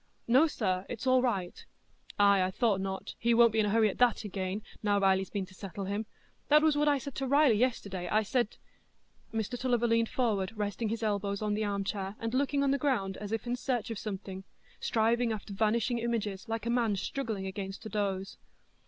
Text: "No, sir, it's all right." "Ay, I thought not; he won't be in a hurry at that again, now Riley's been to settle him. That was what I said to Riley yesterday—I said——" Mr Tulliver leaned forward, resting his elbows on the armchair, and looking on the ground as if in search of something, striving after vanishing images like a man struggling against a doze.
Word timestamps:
"No, 0.27 0.47
sir, 0.47 0.83
it's 0.89 1.05
all 1.05 1.21
right." 1.21 1.63
"Ay, 2.17 2.41
I 2.41 2.49
thought 2.49 2.81
not; 2.81 3.13
he 3.19 3.35
won't 3.35 3.53
be 3.53 3.59
in 3.59 3.67
a 3.67 3.69
hurry 3.69 3.87
at 3.87 3.99
that 3.99 4.23
again, 4.23 4.63
now 4.81 4.99
Riley's 4.99 5.29
been 5.29 5.45
to 5.45 5.53
settle 5.53 5.85
him. 5.85 6.07
That 6.47 6.63
was 6.63 6.75
what 6.75 6.87
I 6.87 6.97
said 6.97 7.13
to 7.17 7.27
Riley 7.27 7.53
yesterday—I 7.57 8.23
said——" 8.23 8.57
Mr 9.31 9.59
Tulliver 9.59 9.85
leaned 9.87 10.09
forward, 10.09 10.53
resting 10.57 10.89
his 10.89 11.03
elbows 11.03 11.43
on 11.43 11.53
the 11.53 11.65
armchair, 11.65 12.15
and 12.19 12.33
looking 12.33 12.63
on 12.63 12.71
the 12.71 12.79
ground 12.79 13.15
as 13.17 13.31
if 13.31 13.45
in 13.45 13.55
search 13.55 13.91
of 13.91 13.99
something, 13.99 14.43
striving 14.79 15.31
after 15.31 15.53
vanishing 15.53 15.99
images 15.99 16.49
like 16.49 16.65
a 16.65 16.71
man 16.71 16.95
struggling 16.95 17.45
against 17.45 17.85
a 17.85 17.89
doze. 17.89 18.37